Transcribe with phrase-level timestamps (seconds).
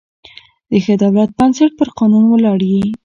[0.69, 2.83] د ښه دولت بنسټ پر قانون ولاړ يي.